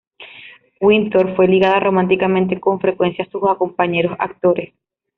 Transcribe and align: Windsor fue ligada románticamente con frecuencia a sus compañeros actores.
Windsor 0.81 1.35
fue 1.35 1.47
ligada 1.47 1.79
románticamente 1.79 2.59
con 2.59 2.79
frecuencia 2.79 3.23
a 3.23 3.29
sus 3.29 3.41
compañeros 3.59 4.15
actores. 4.17 4.73